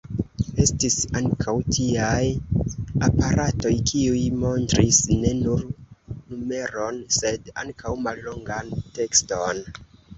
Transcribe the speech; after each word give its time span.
Estis 0.61 0.95
ankaŭ 1.19 1.53
tiaj 1.75 2.23
aparatoj, 3.09 3.75
kiuj 3.93 4.25
montris 4.47 5.03
ne 5.13 5.37
nur 5.45 5.65
numeron, 5.69 7.01
sed 7.21 7.55
ankaŭ 7.67 7.97
mallongan 8.09 8.79
tekston. 9.01 9.67